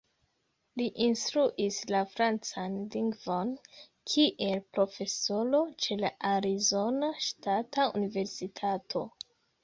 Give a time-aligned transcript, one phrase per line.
[0.79, 3.51] Li instruis la francan lingvon
[4.13, 9.03] kiel profesoro ĉe la Arizona Ŝtata Universitato.